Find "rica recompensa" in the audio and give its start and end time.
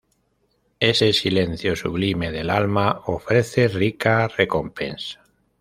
3.67-5.21